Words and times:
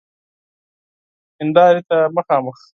هیندارې 1.39 1.81
ته 1.89 1.97
مخامخ 2.15 2.59